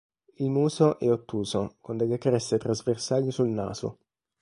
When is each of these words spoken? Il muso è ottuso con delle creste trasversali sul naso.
Il 0.37 0.49
muso 0.49 0.97
è 0.97 1.07
ottuso 1.11 1.75
con 1.79 1.95
delle 1.95 2.17
creste 2.17 2.57
trasversali 2.57 3.29
sul 3.29 3.49
naso. 3.49 3.99